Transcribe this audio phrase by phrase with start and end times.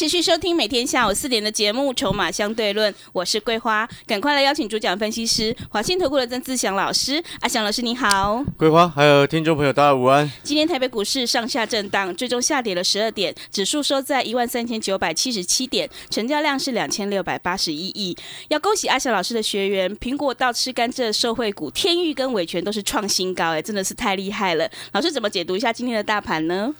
[0.00, 7.22] 持续收听每天下午四点的节目《筹码相对论》，我是桂花，赶快来邀请主讲分析师华信投顾的曾志祥老师。
[7.40, 10.32] 阿祥老师你好，桂花还有听众朋友大家午安。
[10.42, 18.16] 今天台北股市上下震荡，最终下跌了十二点，指数收在一万三千九百七十七点，成交量是两千六百八十一亿。
[18.48, 24.66] 要恭喜阿祥老师的学员，苹果到吃甘蔗受惠股天域跟伟权都是创新高，哎，真的是太厉害了。
[24.92, 26.74] 老师怎么解读一下今天的大盘呢？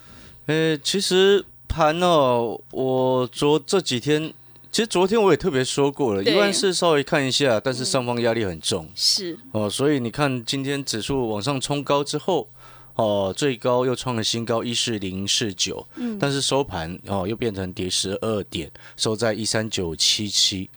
[0.47, 1.45] 呃，其实。
[1.71, 4.33] 盘哦，我昨这几天，
[4.69, 9.39] 其实昨天我也特别说过了，一万四稍微看一下，但是上方压力很重，是。
[9.53, 12.49] 哦，所以你看今天指数往上冲高之后，
[12.95, 20.69] 哦，最高又创了新高一四零四九，嗯，但是收盘哦又变成跌十二点，收在一三九七七，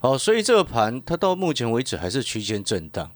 [0.00, 3.08] 哦，所以这个盘它到目前为止还是区间震荡。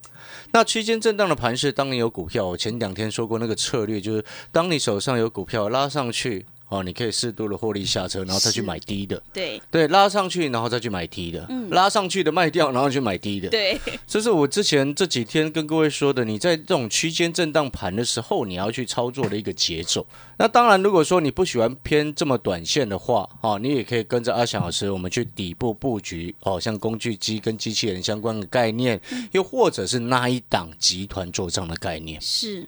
[0.53, 6.45] 那区间震荡的盘是，当你有股票，我前两天说过那个策略，就是当你手上有股票拉上去。
[6.69, 9.21] 哦，你可以适度的获利下车，然后再去买低的。
[9.33, 11.45] 对对，拉上去，然后再去买低的。
[11.49, 13.49] 嗯，拉上去的卖掉，然后去买低的。
[13.51, 20.05] 对，这是我之前这几天跟各位说的，你在这种区间震荡盘的时候，你要去操作的一个节奏。
[20.37, 32.21] 那当然，如果说你不喜欢偏这么短线的话，哦，你也可以跟着阿翔老师，我们去底部布局，哦，像工具机跟机器人相关的概念，又或者是那一档集团做账的概念。
[32.21, 32.67] 是，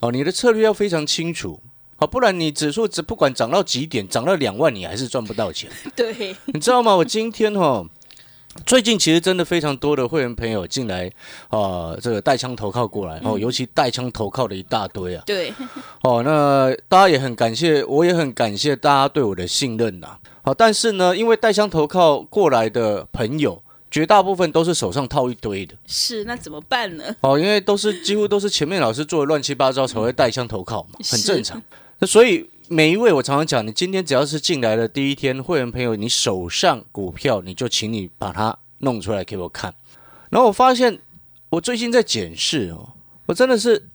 [0.00, 1.60] 哦，你的策略要非常清楚。
[2.00, 5.68] 好，不然你指数只不管涨到几点，涨到两万，你还是赚不到钱。
[5.96, 6.94] 对， 你知道吗？
[6.94, 7.84] 我今天哈，
[8.64, 11.10] 最近其实真的非常多的会员朋友进来
[11.48, 15.24] 啊，这个带枪投靠过来，哦，尤其带枪投靠的一大堆啊。
[15.26, 15.52] 对，
[16.04, 20.16] 哦，那大家也很感谢，我也很感谢大家对我的信任呐。
[20.42, 23.60] 好，但是呢，因为带枪投靠过来的朋友。
[23.90, 27.04] 绝大部分都是手上套一堆的，是那怎么办呢？
[27.22, 31.60] 哦，因为都是几乎都是前面老师做的乱七八糟才会带枪投靠嘛，很正常。
[32.00, 39.74] 那所以每一位我常常讲，你今天只要是进来的第一天会员朋友，你手上股票你就请你把它弄出来给我看。
[40.30, 40.98] 然后我发现
[41.50, 42.90] 我最近在检视哦，
[43.26, 43.88] 我真的是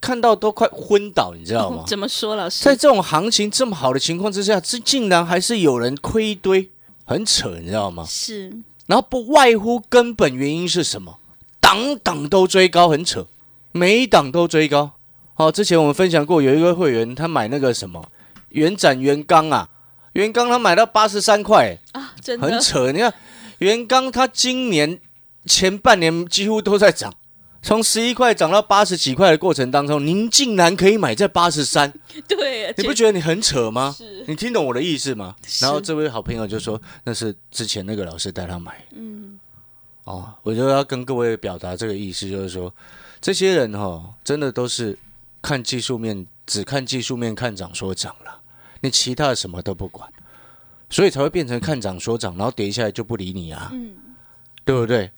[0.00, 1.84] 看到都快昏倒，你知道吗？
[1.88, 2.64] 怎么说，老师？
[2.64, 6.70] 在这种行情这么好的情况之下，这竟然还是有人亏一堆，
[7.04, 8.04] 很扯，你知道吗？
[8.08, 8.50] 是。
[8.86, 11.18] 然后不外乎根本原因是什么？
[11.60, 13.26] 档档都追高，很扯，
[13.72, 14.92] 每一档都追高。
[15.34, 18.08] 好，之前我们分享过，有一个会员他买那个什么
[18.50, 19.68] 元展元钢啊，
[20.12, 22.90] 元钢他买到八十三块啊，真的很扯。
[22.92, 23.12] 你看
[23.58, 24.98] 元钢，他今年
[25.46, 27.12] 前半年几乎都在涨。
[27.60, 31.90] 从十一块涨到八十几块的过程当中，您竟然可以买在八十三，
[32.28, 33.94] 对，你不觉得你很扯吗？
[33.96, 35.34] 是，你听懂我的意思吗？
[35.62, 39.40] 然后这位好朋友就说那是之前那个老师带他买，嗯，
[40.04, 42.70] 哦，我就要跟各位表达这个意思，就是说
[43.18, 44.98] 这些人哈，真的都是
[45.44, 48.40] 看技术面，只看技术面看涨说涨了，
[48.80, 50.10] 你其他的什么都不管，
[50.88, 53.94] 所以才会变成看涨说涨，然后跌下来就不理你啊，嗯，
[54.64, 55.10] 对不对？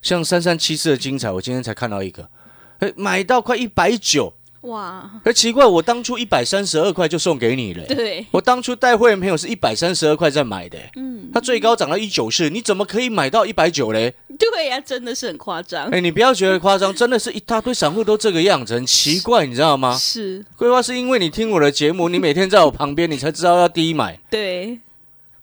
[0.00, 2.30] 像三三七四的精彩，我今天才看到一个，
[2.78, 4.32] 哎，买到快一百九，
[4.62, 5.10] 哇！
[5.24, 14.14] 哎，奇怪，我当初一百三十二块就送给你了，对，我当初带会员朋友是一百三十二块在买的，嗯，它最高涨到一九四，你怎么可以买到一百九嘞？
[14.38, 15.88] 对呀，真的是很夸张。
[15.88, 19.96] 哎，你不要觉得夸张，真的是一大堆散户都这个样子，很奇怪，你知道吗？
[19.98, 24.78] 是，规划是因为你听我的节目，你每天在我旁边，你才知道要低买，对。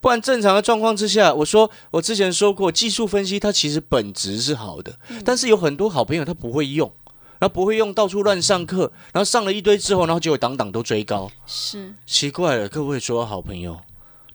[0.01, 6.89] 不然正常的状况之下，我说我之前说过，技术分析它其实本质是好的，但是有很多好朋友他不会用，
[7.39, 12.67] 然后不会用，到处乱上课，然后上了一堆之后，然后结果档档都追高，是奇怪了。
[12.69, 13.79] 各位说好朋友，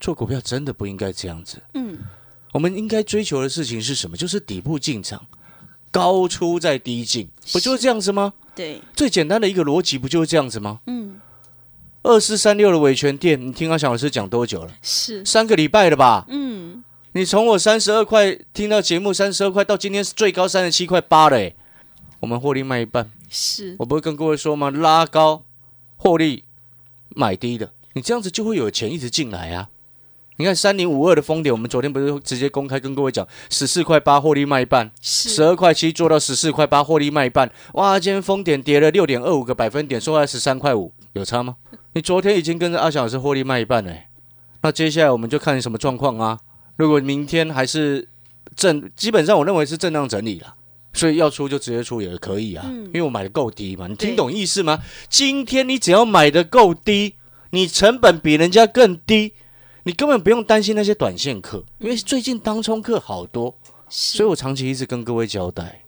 [0.01, 1.63] 做股票真的不应该这样子。
[1.75, 1.99] 嗯，
[2.53, 4.17] 我们应该追求的事情是什么？
[4.17, 5.25] 就是底部进场，
[5.91, 8.33] 高出再低进，不就是这样子吗？
[8.55, 10.81] 对，最简单的一个逻辑不就是这样子吗？
[10.87, 11.21] 嗯。
[12.07, 14.71] 二四三六的维权店，你听阿小老师讲多久了？
[14.83, 16.27] 是三个礼拜了吧？
[16.29, 21.55] 嗯，你从我三十二块听到节目三十二块，到今天是最高三十七块八了，哎，
[22.25, 23.11] 我们获利卖一半。
[23.29, 24.71] 是我不会跟各位说吗？
[24.71, 25.45] 拉高
[25.97, 26.45] 获利
[27.11, 29.69] 买低的，你这样子就会有钱一直进来啊！
[30.37, 38.01] 你看三零五二的封顶，我们昨天不是直接公开跟各位讲，十四块八获利卖一半，十二块七做到十四块八获利卖一半，哇！
[38.01, 41.57] 今天封顶跌了六点二五个百分点，收在十三块五，有差吗？
[41.93, 43.95] 你昨天已经跟着阿翔老师获利卖一半了，
[44.63, 46.41] 那接下来我们就看你什么状况啊？
[46.77, 48.09] 如果明天还是
[48.57, 50.55] 震，基本上我认为是震荡整理了，
[50.95, 53.87] 所以要出就直接出也可以啊，因为我买的够低嘛。
[53.89, 54.83] 你听懂意思吗？
[55.11, 57.17] 今天你只要买的够低，
[57.51, 59.35] 你成本比人家更低，
[59.83, 63.59] 你根本不用担心那些短线客，因为最近当冲客好多，
[63.89, 65.83] 所以我长期一直跟各位交代。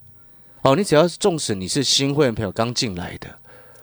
[0.63, 3.39] 哦，你只要是纵使你是新会员朋友刚进来的，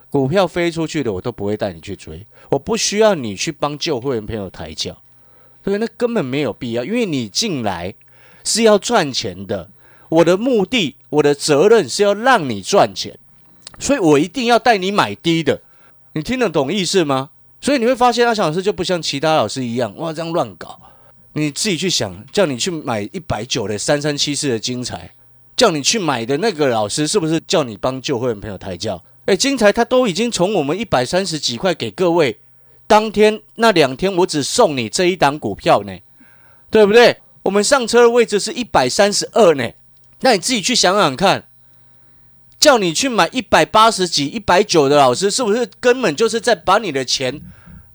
[0.09, 5.01] 股票飞出去的我都不会带你去追，我不需要你去帮旧会员朋友抬轿，
[5.63, 7.95] 对，那根本没有必要，因为你进来
[8.43, 9.71] 是要赚钱的，
[10.13, 13.17] 我的目的，我的责任是要让你赚钱，
[13.79, 15.61] 所以我一定要带你买低的，
[16.13, 17.31] 你听得懂意思吗？
[17.59, 20.79] 所以你会发现阿翔老师就不像其他老师一样，哇，这样乱搞，
[21.33, 25.11] 你自己去想，叫你去买一百九的三三七四的精彩。
[25.55, 29.01] 叫你去买的那个老师，是不是叫你帮旧会员朋友抬轿？
[29.25, 32.39] 哎，金财他都已经从我们一百三十几块给各位，
[32.87, 35.95] 当天那两天我只送你这一档股票呢，
[36.71, 37.17] 对不对？
[37.43, 39.69] 我们上车的位置是一百三十二呢，
[40.23, 41.47] 那你自己去想想看，
[42.57, 47.41] 叫你去买一百八十几、一百九的老师，是不是根本就是在把你的钱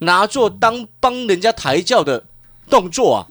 [0.00, 2.24] 拿做当帮人家抬轿的
[2.68, 3.26] 动作啊？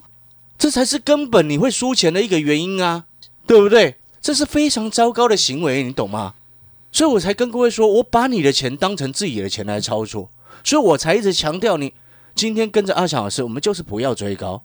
[0.58, 3.04] 这才是根本你会输钱的一个原因啊，
[3.46, 3.96] 对不对？
[4.20, 6.34] 这是非常糟糕的行为，你懂吗？
[6.90, 10.28] 所以我才跟各位说，我把你的钱当成自己的钱来操作，
[10.64, 11.94] 所以我才一直强调，你
[12.34, 14.60] 今天跟着阿翔老师，我们就是不要追高，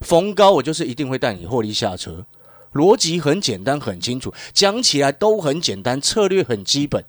[0.00, 2.26] 逢高我就是一定会带你获利下车，
[2.72, 7.04] 逻辑很简单很清楚，讲起来都很简单，策略很基本，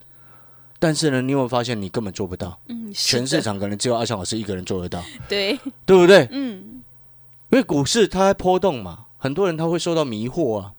[0.80, 2.60] 但是呢，你有没有发现你根本做不到？
[2.68, 6.28] 嗯，全市场可能只有阿强老师一个人做得到， 对，对不对？
[6.32, 6.82] 嗯，
[7.50, 10.74] 因为股市它在波动嘛，很多人他会受到迷惑啊。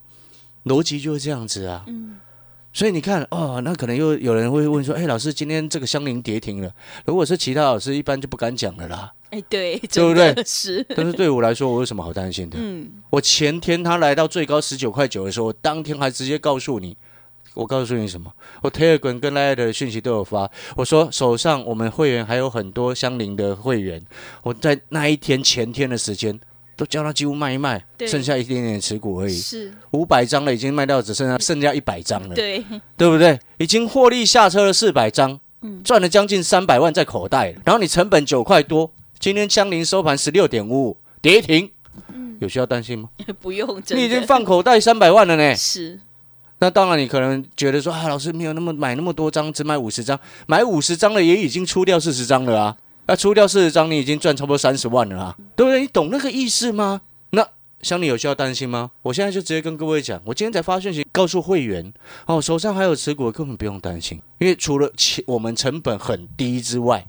[0.65, 1.83] 逻辑就是这样子啊，
[2.73, 6.71] 所以你看哦，那可能又有人会问说：“哎，老师，今天这个香菱跌停了。”
[7.05, 9.11] 如果是其他老师，一般就不敢讲了啦。
[9.31, 10.33] 哎，对，对不对？
[10.45, 10.85] 是。
[10.95, 12.57] 但是对我来说，我有什么好担心的？
[12.59, 16.95] 嗯，我前天他来到最高十九块九的时候，我当天还直接告诉你，
[17.53, 18.31] 我告诉你什么？
[18.61, 24.01] 我 Telegram 跟 Line 的讯息都有发，我说手上我们会员还有很多香菱的会员，
[24.43, 26.39] 我在那一天前天的时间。
[26.81, 29.37] 都叫他几乎卖一卖，剩下一点点持股而已。
[29.37, 32.33] 是五百张了，已经卖掉，只剩下剩下一百张了。
[32.33, 32.63] 对，
[32.97, 33.39] 对不对？
[33.59, 35.39] 已经获利下车了四百张，
[35.83, 37.53] 赚了将近三百万在口袋。
[37.63, 41.69] 然后你成本九块多，今天江林收盘十六点五五，跌停。
[42.39, 43.09] 有需要担心吗？
[43.39, 45.55] 不用，你已经放口袋三百万了呢。
[45.55, 45.99] 是。
[46.57, 52.75] 那当然，你可能觉得说啊，老师没有那么买那么多张，只买五十张，买五十张了也已经出掉四十张了啊。
[53.07, 55.81] 那出掉四十张，你已经赚差不多三十万了啊，对不对？
[55.81, 57.01] 你懂那个意思吗？
[57.31, 57.45] 那
[57.81, 58.91] 像你有需要担心吗？
[59.01, 61.91] 我现在就直接跟各位讲，我今天才发讯息告诉会员，
[62.25, 67.05] 哦，手上还有持股，根本不用担心，因为除了前我们成本很低之外，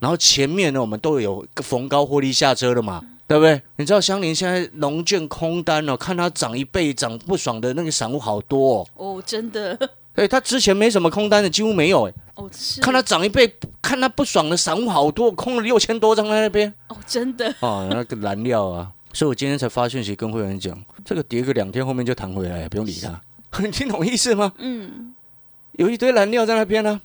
[0.00, 3.62] 然后前面呢，我们都有逢高获利下车的嘛，对不对？
[3.76, 9.78] 你知道香林现在龙卷空单哦，看它涨一倍涨不爽的那个散户好多哦，哦，真的。
[10.14, 12.14] 哎，他之前没什么空单的，几乎没有哎。
[12.36, 12.80] 哦，是。
[12.80, 13.52] 看他涨一倍，
[13.82, 16.72] 看他不爽的散户好多，空了六千多张在那边。
[16.88, 17.52] 哦，真的。
[17.60, 23.20] 哦，那个燃料啊， 所以我今天才发讯息跟会员讲，这个跌个两天，后面就弹回来，不用理他。
[23.62, 24.52] 你听懂意思吗？
[24.58, 25.14] 嗯。
[25.72, 27.00] 有一堆燃料在那边呢，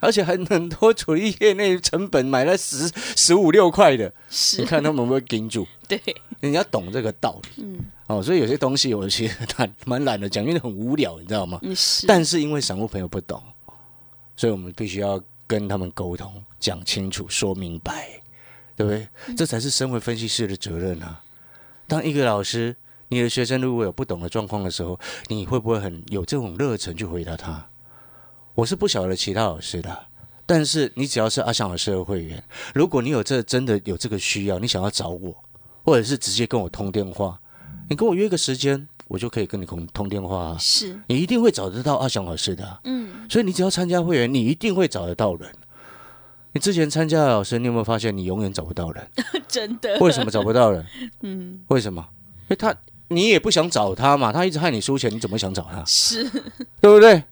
[0.00, 4.12] 而且还很多处理业内成本买了十十五六块的，
[4.58, 5.66] 你看他们会不会盯住？
[5.86, 6.00] 对。
[6.40, 7.64] 你要懂这个道理。
[7.64, 7.80] 嗯。
[8.06, 11.60] 哦，所以有些东西我其实蛮蛮懒得讲，因为很无聊，你知道吗？
[11.74, 12.06] 是。
[12.06, 13.42] 但是因为散户朋友不懂，
[14.36, 18.08] 所以我们必须要跟他们沟通，讲清楚，说明白，
[18.76, 19.08] 对不对？
[19.36, 21.20] 这才是身为分析师的责任啊！
[21.86, 22.76] 当一个老师，
[23.08, 27.68] 你的学生如果有不懂的状况的时候，你会不会很有这种热忱去回答他？
[28.58, 30.06] 我是不晓得其他老师的，
[30.44, 32.42] 但是你只要是阿翔老师的会员，
[32.74, 35.32] 如果你有这真的有这个需要，你想要找我，
[35.84, 37.38] 或者是直接跟我通电话。
[37.88, 40.46] 你跟我约个时间，我就可以跟你通通电话。
[40.46, 42.80] 啊是，你一定会找得到阿翔老师的。
[42.82, 45.48] 嗯，所以你只要参加会员，你一定会找得到人。
[46.52, 49.08] 你之前参加的老师，你有没有发现你永远找不到人？
[49.46, 50.00] 真的？
[50.00, 50.84] 为什么找不到人？
[51.22, 52.04] 嗯，为什么？
[52.40, 52.74] 因为他
[53.06, 55.84] 你也不想找他嘛，他一直害你输钱，你怎么想找他？
[55.86, 56.28] 是，
[56.80, 57.22] 对不对？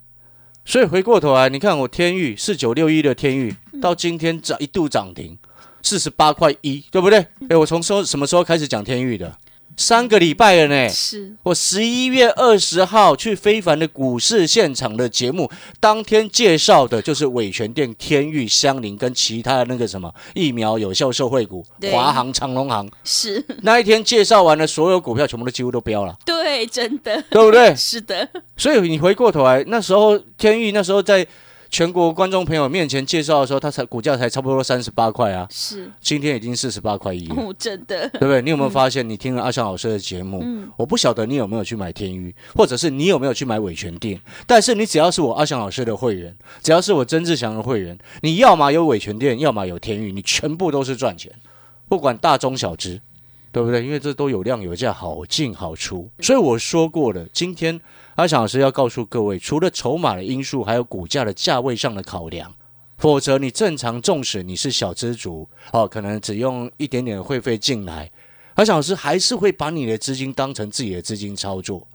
[0.68, 5.38] 所以回过头来，你看我天域四九六一的天域，到今天涨一度涨停
[5.80, 7.24] 四十八块一，对不对？
[7.48, 9.32] 哎，我从说什么时候开始讲天域的？
[9.76, 22.88] 三个礼拜了呢，是我十一月二十号去非凡的股市现场的节目，当天介绍的就是伟权店、天域、香林跟其他的那个什么疫苗有效受惠股，华航、长隆航。
[23.04, 26.16] 是那一天介绍完了，所有股票全部都几乎都飙了。
[26.24, 27.74] 对，真的，对不对？
[27.76, 28.26] 是的。
[28.56, 31.26] 所以你回过头来，那时候天域那时候在
[31.68, 37.34] 全国观众朋友面前介绍的时候，它才股价才差不多三十八块啊，是今天已经四十八块一了。
[37.36, 38.40] 哦，真的对不对？
[38.40, 51.32] 你有没有发现，你听了阿翔老师的节目，嗯我不晓得你有没有去买天域，或者是你有没有去买伟权店，但是你只要是我阿翔老师的会员，只要是我曾志祥的会员，你要么有伟权店，要么有天域，你全部都是赚钱，
[51.88, 53.00] 不管大中小只，
[53.52, 53.84] 对不对？
[53.84, 56.08] 因为这都有量有价，好进好出。
[56.20, 57.80] 所以我说过了，今天
[58.16, 62.52] 阿翔老师要告诉各位，除了筹码的因素，还有股价的价位上的考量。
[62.96, 68.10] 否则，你正常纵使你是小资族哦，可能只用一点点的会费进来，
[68.54, 71.86] 阿翔老师还是会把你的资金当成自己的资金操作。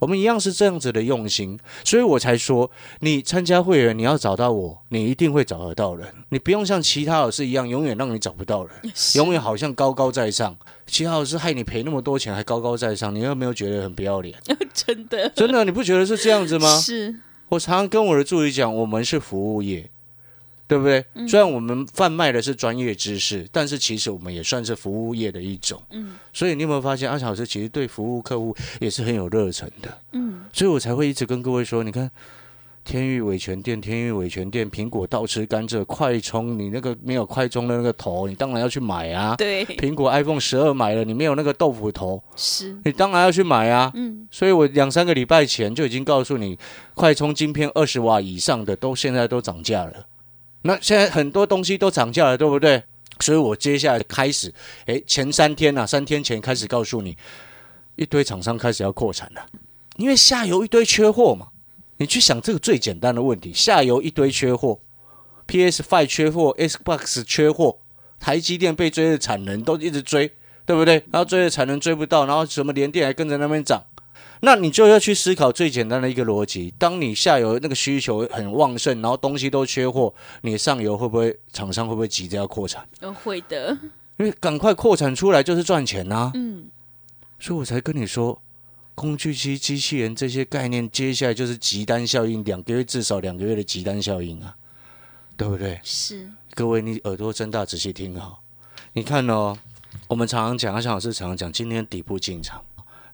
[0.00, 6.08] 我们一样是这样子的用心，所以我才说，你参加会员，你要找到我，你一定会找得到人。
[6.30, 8.74] 你不用像其他老师一样，永远让你找不到人，
[9.14, 10.56] 永远好像高高在上。
[10.86, 14.36] 其他老师害你赔那么多钱，还高高在上，你有没有觉得很不要脸？
[14.74, 16.78] 真的真的，你不觉得是这样子吗？
[16.80, 17.14] 是
[17.50, 19.90] 我常常跟我的助理讲，我们是服务业，
[20.70, 21.04] 对不对？
[21.26, 25.82] 虽然我们贩卖的是专业知识，但是其实我们也算是服务业的一种。
[25.90, 29.98] 嗯，所以你有没有发现，阿小老师其实对服务客户也是很有热忱的。
[30.12, 32.08] 嗯，所以我才会一直跟各位说，你看。
[32.82, 39.36] 天域伟全店，天域伟全店，苹果倒吃甘蔗，快充，你那个没有快充的那个头，你当然要去买啊。
[39.38, 43.92] 对苹果 iPhone 十二买了，你没有那个豆腐头，是你当然要去买啊。
[43.94, 46.58] 嗯所以我两三个礼拜前就已经告诉你，
[46.94, 50.06] 快充晶片二十瓦以上的都现在都涨价了。
[50.62, 52.82] 那现在很多东西都涨价了，对不对？
[53.20, 54.52] 所以我接下来开始，
[54.86, 57.16] 诶，前三天啊，三天前开始告诉你，
[57.96, 59.46] 一堆厂商开始要扩产了，
[59.96, 61.48] 因为下游一堆缺货嘛。
[61.98, 64.80] 你去想这个最简单的问题，下游一堆缺货
[65.46, 67.78] ，PS Five 缺货，Xbox 缺货，
[68.18, 70.32] 台积电被追的产能都一直追，
[70.64, 71.04] 对不对？
[71.12, 73.84] 然后追的产能追不到，然后什么联电还跟着那边涨，
[74.40, 82.86] 那你就要去思考最简单的一个逻辑：当你下游那个需求很旺盛，然后东西都缺货，你上游会不会厂商会不会急着要扩产？
[83.00, 83.76] 呃会的
[84.16, 86.68] 因为赶快扩产出来就是赚钱呐、嗯
[87.38, 88.38] 所以我才跟你说，
[88.94, 94.54] 工具机、机器人这些概念，接下来就是急单效应，两个月至少两个月的急单效应啊，
[95.38, 95.80] 对不对？
[95.82, 98.42] 是各位，你耳朵睁大，仔细听好。
[98.92, 99.56] 你看哦，
[100.06, 102.62] 我们常常讲，阿强老师常常讲，今天底部进场，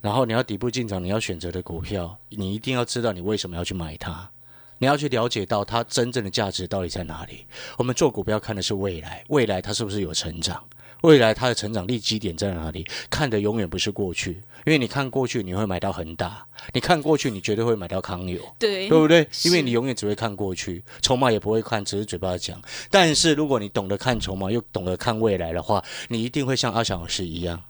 [0.00, 4.30] 然后你要底部进场，你要选择的股票，你一定要知道你为什么要去买它，
[4.78, 7.46] 你要去了解到它真正的价值到底在哪里。
[7.78, 10.62] 我们做股票看的是未来，未来它是不是有成长？
[11.02, 12.84] 未来它的成长力基点在哪里？
[13.10, 18.40] 看的永远不是过去，因为你看过去你会买到恒大，你看过去你绝对会买到康友。
[18.58, 19.28] 对对不对？
[19.44, 22.60] 因为你永远只会看过去，筹码也不会看，只是嘴巴讲。
[22.90, 27.62] 但是如果你懂得看筹码，又懂得看未来的话，你一定会像阿翔老师一样，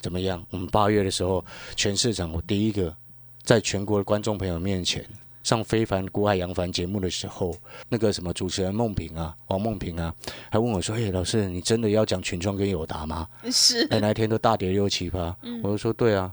[0.00, 0.44] 怎么样？
[0.50, 1.44] 我们八月的时候，
[1.76, 2.94] 全市场我第一个
[3.42, 5.04] 在全国的观众朋友面前
[5.42, 7.54] 上《非凡古海扬凡》节目的时候，
[7.88, 10.14] 那个什么主持人孟平啊，王孟平啊，
[10.50, 16.30] 还问我说：“嘿，老师，你真的要讲群创跟友达吗？”是哎，那天都大跌六七八，我就说对啊，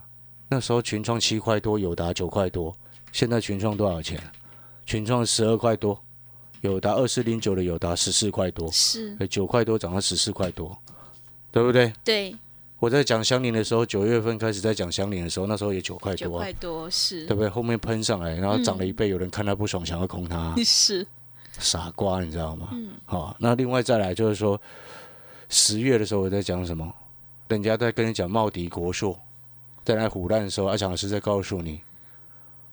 [0.49, 2.75] 那时候群创七块多，友达九块多，
[3.11, 4.19] 现在群创多少钱？
[4.85, 6.01] 群创十二块多，
[6.61, 10.77] 友达二四零九的友达十四块多，是哎，九块多涨到十四块多，
[11.51, 11.91] 对不对？
[12.03, 12.35] 对
[12.79, 17.49] 我在讲相邻的时候，九月份开始在讲相邻的时候，那时候也九块多、啊九块，多是对不对？
[17.49, 21.05] 后面喷上来，然后涨了一倍，有人看他不爽，想要空他， 是
[21.57, 22.69] 傻瓜，你知道吗？
[23.05, 24.59] 好，那另外再来就是说，
[25.49, 26.93] 十月的时候我在讲什么？
[27.47, 29.17] 人家在跟你讲茂迪、国硕，
[29.83, 31.81] 在那胡乱的时候，阿强老师在告诉你，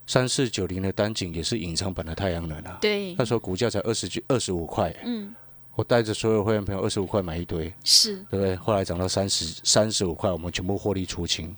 [0.07, 2.77] 三四九零的单井也是隐藏版的太阳能啊。
[2.81, 5.35] 对那时候股价才二十几、二十五块，嗯
[5.75, 8.57] 我带着所有会员朋友二十五块买一堆，是对不对？
[8.57, 11.54] 后来涨到三十三十五块，我们全部获利出清，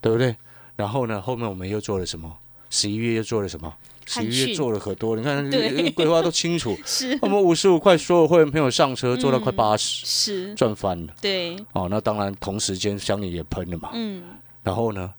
[0.00, 0.36] 对不对？
[0.76, 2.30] 然后呢，后面我们又做了什么？
[2.68, 3.72] 十一月又做了什么？
[4.04, 6.78] 十一月做了可多，你看 对规划都清楚。
[6.84, 11.14] 是我们五十五块，所有会员朋友上车做到快八十、是，赚翻了。
[11.20, 13.90] 对哦，那当然同时间香里也喷了嘛。
[13.94, 14.22] 嗯
[14.62, 15.12] 然后呢，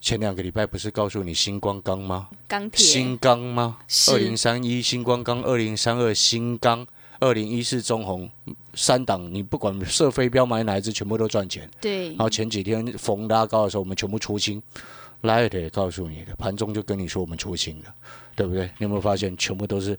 [0.00, 2.28] 前两个礼拜不是告诉你星光钢吗？
[2.48, 3.78] 钢铁新钢吗？
[4.08, 6.86] 二零三一星光钢，二零三二新钢，
[7.20, 8.28] 二零一四中红，
[8.74, 11.68] 三档你不管射飞镖买哪一只，全部都赚钱。
[11.80, 14.62] 对然后前几天逢拉高的时候，我们全部出清。
[15.22, 17.84] 来的也告诉你的，盘中就跟你说我们出清了，
[18.36, 18.66] 对不对？
[18.76, 19.98] 你有没有发现全部都是？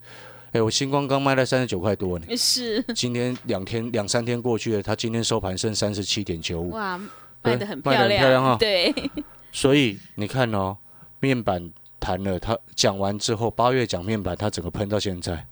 [0.52, 6.96] 哎，我星光刚卖在三十九块多呢，是今天两天两三天过去了，它今天收盘剩三十七点九五，哇
[7.42, 8.94] 对卖的很卖得很亮漂亮哦对
[9.52, 10.78] 所以你看哦，
[11.20, 15.44] 面板谈了，它讲完之后，八月讲面板，它整个喷到现在，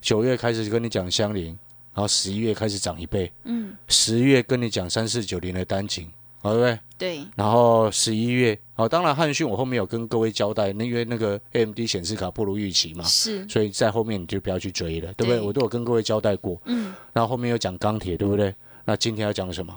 [0.00, 1.46] 九月开始跟你讲相邻，
[1.94, 6.08] 然后十一月开始涨一倍，嗯十月跟你讲三四九零的单井，
[6.42, 6.78] 对不对？
[6.96, 15.38] 对，然后十一月，哦，当然汉讯我后面有跟各位交代，那因为那个 AMD 显示卡不如预期嘛，是，所以在后面你就不要去追了，对不对？
[15.38, 16.60] 对我都有跟各位交代过。
[16.64, 18.54] 嗯，然后后面又讲钢铁，对不对？
[18.84, 19.72] 那今天要讲什么？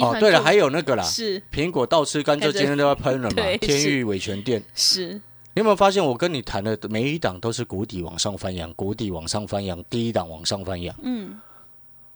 [0.00, 4.62] 哦对了，还有那个啦，是苹果倒吃甘蔗今天都要喷了嘛， 天域伟全店。
[4.74, 5.20] 是，
[5.54, 10.96] 你有没有发现，我跟你谈的每一档都是谷底往上翻扬，谷底往上翻扬，第一档往上翻扬。
[11.02, 11.38] 嗯，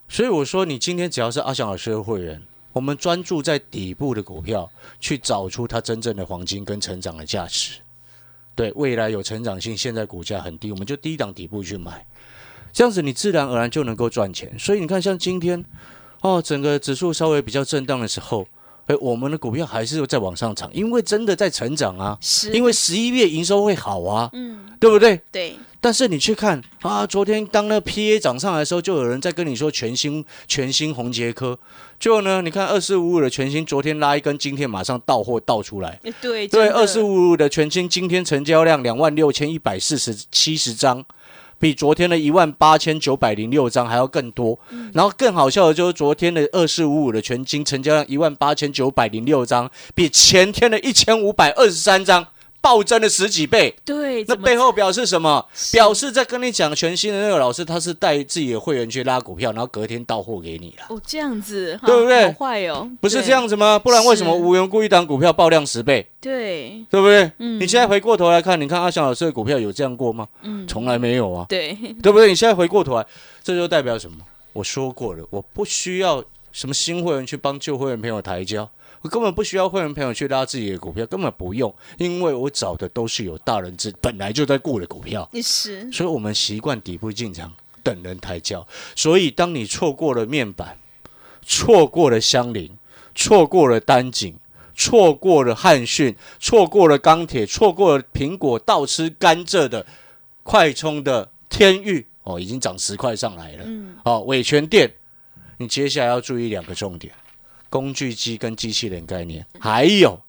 [0.09, 7.81] 所以我说，你今天只要是阿翔老师的会员，我们专注在底部的股票，去找出它真正的黄金跟成长的价值。
[8.55, 12.07] 对，未来有成长性，现在股价很低，我们就低档底部去买，
[12.73, 14.59] 这样子你自然而然就能够赚钱。
[14.59, 15.63] 所以你看，像今天
[16.23, 18.49] 哦，整个指数稍微比较震荡的时候，
[18.87, 25.21] 哎，我们的股票还是在往上涨，因为真的在成长啊，是，因为十一月营收会好啊，嗯，对不对？
[25.33, 31.59] 对，但是你去看啊，昨天当那 PA 涨上来的时候，就有人在跟你说全新全新红杰科，
[31.99, 35.99] 结果呢，你看二四五五的全新，昨天拉一根，今天马上到货倒出来。
[36.05, 41.05] 诶对，对，二四五五的全新今天成交量两万六千一百四十七十张，
[41.59, 44.59] 比昨天的一万八千九百零六张还要更多。
[44.93, 52.27] 然后更好笑的就是昨天的二四五五的全金成交量一万八千九百零六张，比前天的一千五百二十三张
[52.67, 53.73] 暴增了十几倍。
[53.85, 55.47] 对，那背后表示什么？
[55.71, 63.79] 表示在跟你讲全新的那个老师，他是带自己的会员去拉股票，然后隔天到货给你了，哦这样子，对不对好坏哦，不是这样子吗？
[63.79, 67.31] 不然为什么无缘故一档股票爆量十倍，对，对不对？
[67.39, 70.27] 嗯你现在回过头来看，你看阿翔老师的股票有这样过吗？
[70.43, 72.27] 嗯，从来没有啊，对，对不对？
[72.27, 73.07] 你现在回过头来，
[73.45, 74.17] 这就代表什么？
[74.53, 76.25] 我说过了，我不需要
[76.57, 78.67] 什么新会员去帮旧会员朋友抬轿。
[79.03, 85.29] 我根本不需要会员朋友去拉自己的股票，根本不用，因为我找的都是有大人资本来就在顾的股票。
[85.43, 88.67] 是，所以我们习惯底部进场，等人抬轿。
[88.95, 90.79] 所以当你错过了面板，
[91.43, 92.75] 错过了香菱，
[93.15, 94.35] 错过了丹井，
[94.75, 99.85] 错过了汉讯，错过了钢铁，错过了苹果倒吃甘蔗的
[100.43, 103.65] 快充的天域，哦，已经涨十块上来了。
[103.67, 104.91] 嗯，哦，伟全店，
[105.59, 107.13] 你接下来要注意两个重点：
[107.71, 110.21] 工具机跟机器人概念，还有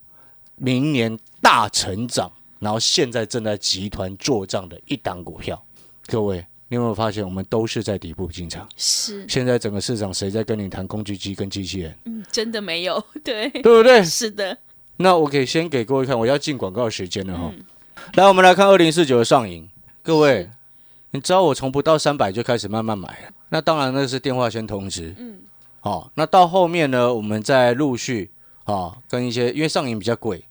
[0.56, 5.62] 明年大成长，然后现在正在集团做账的一档股票。
[6.08, 8.68] 各位，你有没有发现，我们都是在底部进场？
[8.78, 11.96] 是，现在整个市场谁在跟你谈工具机跟机器人？
[12.06, 14.04] 嗯，真的没有，对，对不对？
[14.04, 14.58] 是的，
[14.98, 17.52] 那我可以先给各位看，我要进广告时间了哈。
[17.54, 17.64] 嗯
[18.14, 19.68] 来，我们来看二零四九的上影。
[20.02, 20.50] 各位，
[21.12, 25.16] 你知道我从不到三百就开始慢慢买了，那当然那是电话先通知。
[25.18, 25.40] 嗯，
[25.80, 28.30] 好、那到后面呢，我们再陆续
[28.66, 30.44] 啊、跟一些因为上瘾比较贵，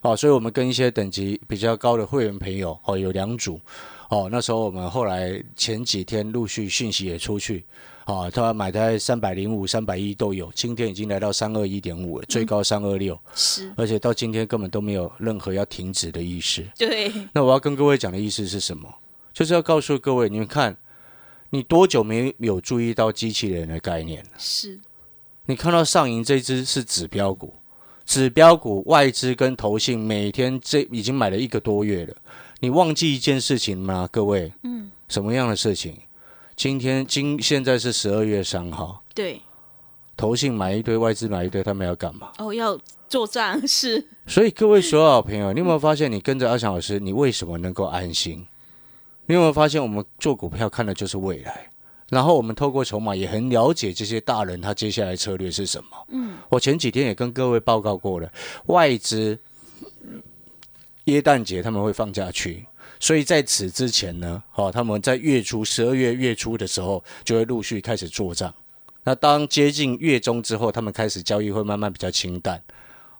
[0.00, 3.60] 哦，所以我们跟一些等级比较高的会员朋友哦有两组。
[4.08, 7.64] 哦，那时候我们后来前几天陆续讯息也出去，
[8.06, 16.60] 啊，他买在三百零五、三百一都有，今天已经来到三二一点五了，最高三二六，是，而且到今天根本都没有任何要停止的意思。
[16.76, 18.92] 对，那我要跟各位讲的意思是什么？
[19.40, 20.76] 就是要告诉各位，你们看，
[21.48, 24.30] 你多久没有注意到机器人的概念了？
[24.36, 24.78] 是，
[25.46, 27.54] 你看到上银这只是指标股，
[28.04, 32.14] 指标股外资跟投信每天这已经买了一个多月了。
[32.58, 34.06] 你忘记一件事情吗？
[34.12, 35.98] 各位，嗯，什么样的事情？
[36.54, 39.40] 今天今现在是十二月三号，对，
[40.18, 42.30] 投信买一堆，外资买一堆，他们要干嘛？
[42.36, 48.46] 哦，要做账是，所以各位所有好朋友，你有没有发现，你跟着阿翔老师，你为什么能够安心？
[49.30, 51.70] 你有没有发现，我们做股票看的就是未来，
[52.08, 55.90] 然后我们透过筹码也很了解这些大人他接下来策略是什么。
[56.08, 58.28] 嗯，我前几天也跟各位报告过了，
[58.66, 59.38] 外资
[61.04, 62.66] 耶诞节他们会放假去，
[62.98, 68.52] 所以在此之前呢，哦，他们在月初十二月月初的时候就会陆续开始做账。
[69.04, 72.60] 那当接近月中之后，他们开始交易会慢慢比较清淡，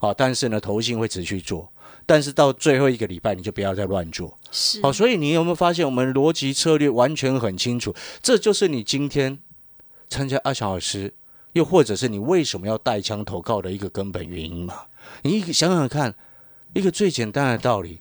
[0.01, 1.71] 好、但是呢，投信会持续做，
[2.11, 7.95] 但是到最后一个礼拜你就不要再乱做，是，好、所以你有没有发现我们逻辑策略完全很清楚？
[8.21, 9.39] 这就是你今天
[10.09, 11.15] 参加阿翔老师，
[11.53, 14.75] 又或者是你为什么要带枪投靠的一个根本原因嘛？
[15.23, 16.13] 你想想看，
[16.73, 18.01] 一个最简单的道理，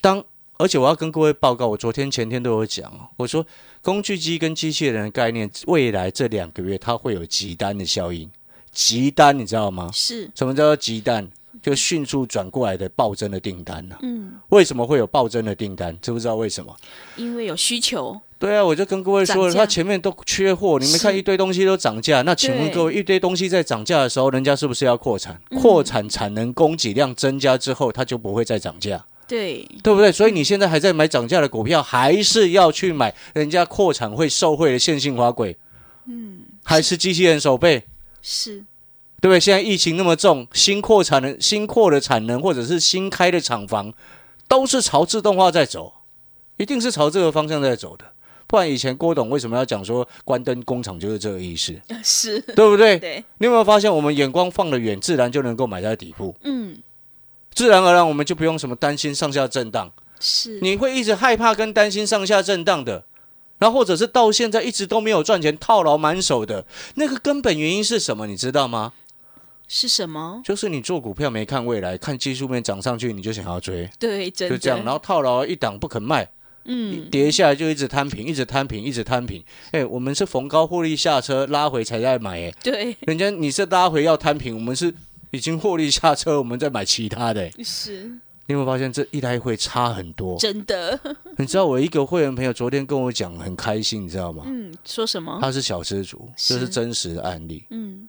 [0.00, 0.24] 当
[0.56, 3.46] 而且我要跟各位报告，我昨天前天都有讲哦，我说
[3.82, 8.28] 工具机跟机器人的概念，未来这两个月它会有急单的效应，
[8.72, 9.88] 急单你知道吗？
[9.92, 11.30] 是，什么叫做急单？
[11.62, 15.96] 就迅速转过来的暴增的订单呢、嗯，为什么会有暴增的订单？
[16.00, 16.74] 知不知道为什么？
[17.16, 22.22] 因为有需求，对啊，我就跟各位说了，涨价它前面都缺货，你们看一堆东西都涨价。
[22.22, 25.40] 那请问各位，一堆东西在涨价的时候，人家是不是要扩产？
[25.50, 30.12] 嗯扩产产能供给量增加之后，它就不会再涨价，对，对不对？
[30.12, 35.56] 所以你现在还在买涨价的股票，还是要去买人家扩产会受惠的线性滑轨，
[36.06, 37.82] 嗯，还是机器人手背？
[38.22, 38.64] 是，
[39.20, 39.40] 对不对？
[39.40, 43.92] 现在疫情那么重，新扩产能、新扩的产能，或者是新开的厂房，
[44.46, 45.92] 都是朝自动化在走，
[46.56, 48.04] 一定是朝这个方向在走的。
[48.46, 52.98] 不然以前郭董为什么要讲说关灯工厂就是这个意思，是对不对？
[52.98, 56.78] 对，你有没有发现我们眼光放得远，自然就能够买在底部，嗯，
[57.52, 59.92] 自然而然我们就不用什么担心上下震荡。
[60.18, 63.04] 是，你会一直害怕跟担心上下震荡的，
[63.58, 68.26] 然后或者是到现在一直都没有赚钱，套牢满手的那个根本原因是什么？
[68.26, 68.94] 你知道吗？
[69.68, 70.40] 是什么？
[70.44, 76.28] 就是你做股票没看未来，看技术面涨上去你就想要追，对，真的就这样，然后套牢一档不肯卖，
[76.64, 79.44] 嗯，跌下来就一直摊平，一直摊平，一直摊平。
[79.72, 84.92] 哎，我们是逢高获利下车，拉回才在买，哎，对，人家你是拉回要摊平，我们是
[85.30, 87.42] 已经获利下车，我们再买其他的。
[87.42, 88.10] 哎是
[88.50, 90.38] 你有没有发现这一来一回差很多？
[90.38, 90.98] 真的。
[91.36, 94.42] 你知道我一个会员朋友昨天跟我讲很开心，你知道吗？
[94.46, 95.38] 嗯，说什么？
[95.38, 97.62] 他是小资族，是这是真实的案例。
[97.68, 98.08] 嗯，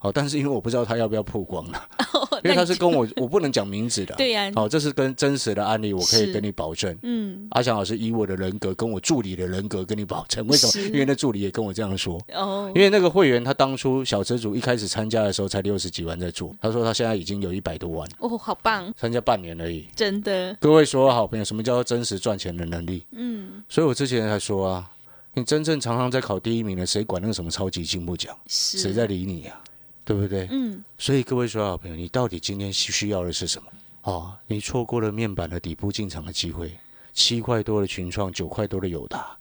[0.00, 1.88] 好，但是因为我不知道他要不要曝光了，
[2.44, 4.14] 因为他是跟 我，我不能讲名字的。
[4.14, 6.96] 对呀，好，这是跟真实的案例，我可以跟你保证。
[7.02, 10.86] 嗯，阿翔老师以我的人格跟我助理的人格跟你保证，为什么？
[10.86, 12.20] 因为那助理也跟我这样说。
[12.32, 19.88] 哦因，为那个会员他当初小车主一开始参加的时候才六十几万在做，他说他现在已经有一百多万，哦，好棒，参加半年而已。
[19.96, 23.04] 真的，各位所有好朋友，什么叫做真实赚钱的能力？
[23.10, 24.90] 嗯，所以我之前还说啊，
[25.34, 28.36] 你真正常常在考第一名的，谁管那个什么超级进步奖？
[28.46, 29.60] 是，谁在理你呀、
[30.08, 30.48] 对不对？
[30.50, 33.68] 嗯，所以各位所有好朋友，你到底今天需需要的是什么？
[34.04, 36.72] 哦，你错过了面板的底部进场的机会，
[37.12, 39.36] 七块多的群创，九块多的友达，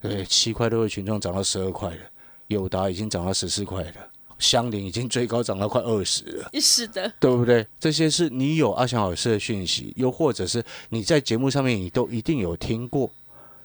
[0.00, 0.24] 对？
[0.24, 2.00] 七块多的群创涨到十二块了，
[2.46, 3.94] 友达已经涨到十四块了，
[4.38, 6.50] 香菱已经最高涨到快二十了。
[6.60, 7.66] 是的，对不对？
[7.80, 13.10] 这些是你有阿翔老师的讯息，又或者是你在节目上面你都一定有听过，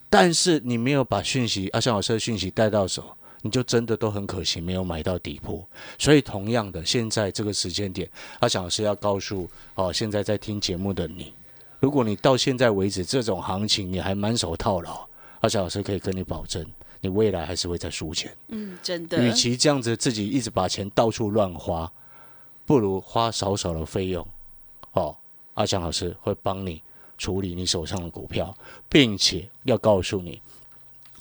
[0.10, 5.66] 但是你没有把讯息阿翔老师的讯息带到手，你就真的都很可惜没有买到底部。
[5.98, 11.34] 所以同样的，现在这个时间点，阿翔老师要告诉哦，现在在听节目的你，
[11.80, 15.08] 如果你到现在为止这种行情你还满手套牢，
[15.42, 16.66] 阿翔老师可以跟你保证，
[17.00, 18.32] 你未来还是会再输钱。
[18.50, 21.92] 嗯，真的，与其这样子自己一直把钱到处乱花，
[22.66, 24.26] 不如花少少的费用，
[24.94, 25.16] 哦，
[25.56, 26.82] 阿强老师会帮你
[27.18, 28.56] 处理你手上的股票，
[28.88, 30.42] 并且要告诉你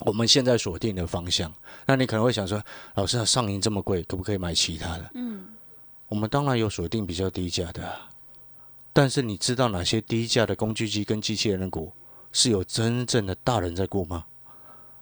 [0.01, 1.51] 我们现在锁定的方向。
[1.85, 2.61] 那你可能会想说，
[2.95, 5.11] 老师，上银这么贵，可不可以买其他的？
[5.15, 5.45] 嗯，
[6.07, 8.09] 我们当然有锁定比较低价的、啊，
[8.93, 11.91] 但是你知道哪些低价的工具机跟机器人的股
[12.31, 14.25] 是有真正的大人在顾吗？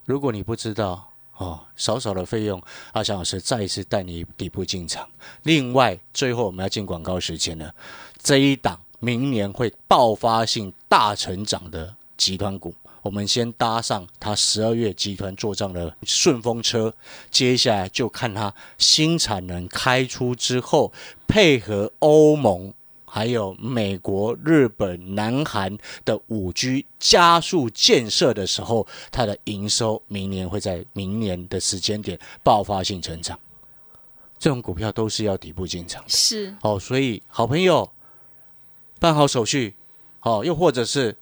[0.05, 2.62] 如果你不知道哦，少少的费用，
[2.93, 5.07] 阿翔老师再一次带你底部进场。
[5.43, 7.73] 另外，最后我们要进广告时间了，
[8.21, 12.73] 这一档明年会爆发性大成长的集团股。
[13.10, 16.93] 我们先搭上它十二月集团做账的顺风车，
[17.32, 20.93] 接下来就看它新产能开出之后，
[21.28, 22.72] 配合欧盟、
[23.06, 33.39] 还有美国、日本、南韩的五 G 加速建设的时候，它的营收明年会在明年的时间点爆发性成长。
[34.38, 36.10] 这种股票都是要底部进场的。
[36.10, 37.89] 是，哦，所以好朋友
[39.00, 39.74] 办好手续，
[40.22, 41.17] 哦，又或者是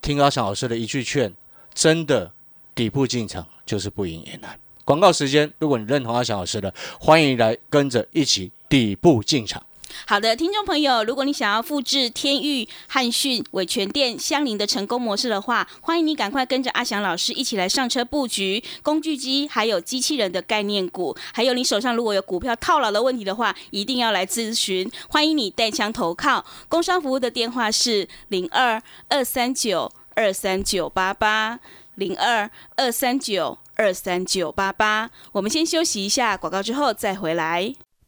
[0.00, 1.32] 听阿翔老师的一句劝，
[1.74, 2.32] 真的
[2.74, 4.58] 底部进场就是不赢也难。
[4.84, 9.64] 广告时间，如果你认同阿翔老师的，欢迎来跟着一起底部进场。
[10.06, 24.90] 好的，听众朋友，如果你想要复制天域、汉讯、伟全店、相邻的成功模式的话，欢迎你赶快跟着阿翔老师一起来上车布局工具机，还有机器人的概念股，还有你手上如果有股票套牢的问题的话，一定要来咨询。
[25.08, 31.60] 欢迎你带枪投靠，工商服务的电话是零二二三九二三九八八
[31.94, 35.10] 零二二三九二三九八八。
[35.32, 37.74] 我们先休息一下广告，之后再回来。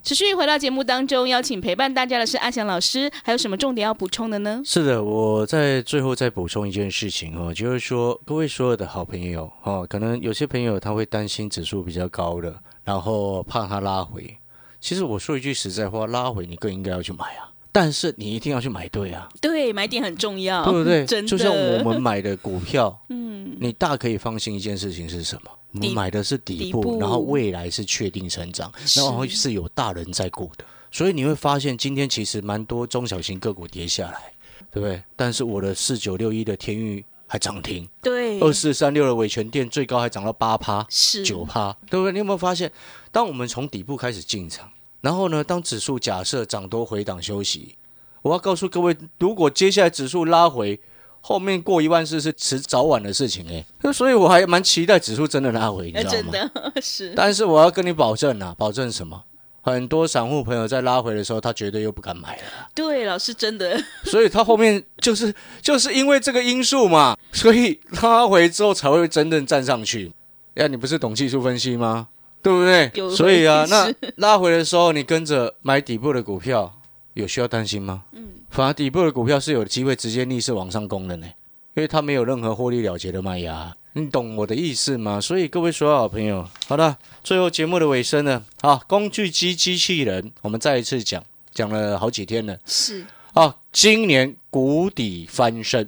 [0.00, 4.62] 持续回到节目当中，邀请陪伴大家的是阿翔老师，还有什么重点要补充的呢？
[4.64, 14.38] 是的，我在最后再补充一件事情哦，就是说各位所有的好朋友哦，可能有些朋友他会担心指数比较高的，然后怕它拉回。
[14.80, 21.04] 其实我说一句实在话，拉回你更应该要去买啊，但是你一定要去买对啊，对，买点很重要，对不对？
[21.06, 25.50] 真的，就像我们买的股票， 嗯，你大可以放心一件事情是什么？
[25.72, 26.98] 我们买的是底部，底部。
[26.98, 29.00] 然后未来是确定成长，是。
[29.00, 34.32] 然后是有大人在顾的，所以你会发现今天其实蛮多中小型个股跌下来，
[34.72, 35.02] 对不对？
[35.14, 41.22] 但是我的四九六一的天域还涨停，对，二四三六的维权店最高还涨到八趴，是。
[41.22, 42.12] 九趴，对不对？
[42.12, 42.72] 你有没有发现，
[43.12, 47.76] 当我们从底部开始进场，然后呢，当指数假设涨多回档休息，
[48.22, 50.80] 我要告诉各位，如果接下来指数拉回，
[51.20, 56.32] 后面过一万四是迟早晚的事情哎、那所以我还蛮期待指数真的拉回，你知呃道吗？
[56.32, 59.22] 真的 是但是我要跟你保证啊，保证什么？
[59.60, 62.42] 很多散户朋友在拉回的时候，他绝对又不敢买了，
[62.74, 70.12] 对，老师真的 所以他后面就是就是因为这个因素嘛，所以拉回之后才会真正站上去。
[70.54, 72.08] 呀，你不是懂技术分析吗？
[72.48, 73.10] 对不对？
[73.14, 76.72] 所以啊，那拉回的时候，你跟着买底部的股票，
[77.12, 78.04] 有需要担心吗？
[78.12, 81.26] 嗯，反而底部的股票是有机会直接逆势往上攻的呢，
[81.74, 83.74] 因为它没有任何获利了结的卖压。
[83.92, 85.20] 你懂我的意思吗？
[85.20, 92.56] 所以各位所有好朋友，好的，最后节目的尾声呢，好，工具机机器人，我们再一次讲，讲了好几天了。
[92.64, 95.86] 是啊，今年谷底翻身，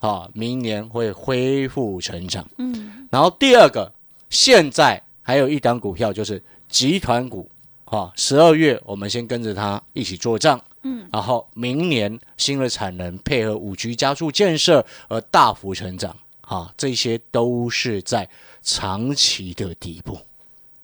[0.00, 2.44] 啊，明年会恢复成长。
[2.58, 3.92] 嗯，然后第二个，
[4.30, 7.48] 现在还有一档股票就是集团股，
[7.84, 10.60] 啊，十二月我们先跟着它一起做账。
[10.84, 18.28] 嗯，然后明年新的产能配合五 G 加速建设而大幅成长，啊，这些都是在
[18.62, 20.18] 长期的底部。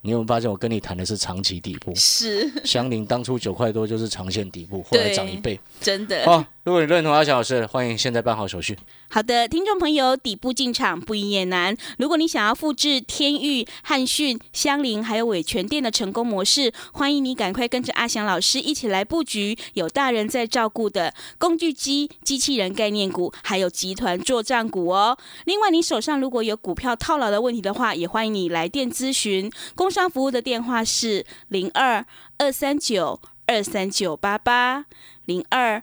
[0.00, 1.92] 你有没有发现我跟你谈的是长期底部？
[1.96, 5.58] 是香菱当初九块多就是长线底部，后来涨一倍。
[5.80, 6.24] 真的。
[6.24, 8.78] 好，如果你认同阿翔老师，欢迎现在办好手续。
[9.08, 11.74] 好的，听众朋友，底部进场不易也难。
[11.96, 25.16] 如果你想要复制天域、汉讯、香菱还有伟全店的成功模式，欢迎你赶快跟着阿翔老师一起来布局有大人在照顾的工具机、机器人概念股，还有集团作战股哦。
[25.46, 29.50] 另外，你手上如果有股票套牢的问题的话，也欢迎你来电咨询。
[29.74, 32.04] 工商服务的电话是零二
[32.36, 34.84] 二三九二三九八八
[35.24, 35.82] 零二